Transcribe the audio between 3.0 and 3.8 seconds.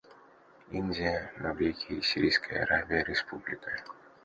Республика.